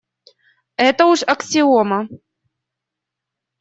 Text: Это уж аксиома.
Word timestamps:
Это 0.87 1.01
уж 1.11 1.19
аксиома. 1.35 1.99